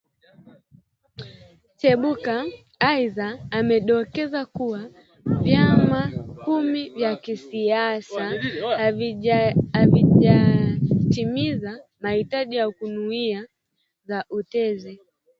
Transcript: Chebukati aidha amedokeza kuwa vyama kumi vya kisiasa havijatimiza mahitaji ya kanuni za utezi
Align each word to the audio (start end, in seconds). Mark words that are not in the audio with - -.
Chebukati 1.79 2.55
aidha 2.91 3.27
amedokeza 3.57 4.41
kuwa 4.55 4.81
vyama 5.43 6.01
kumi 6.43 6.83
vya 6.97 7.13
kisiasa 7.23 8.23
havijatimiza 9.71 11.71
mahitaji 12.03 12.55
ya 12.55 12.67
kanuni 12.77 13.31
za 14.09 14.19
utezi 14.37 14.93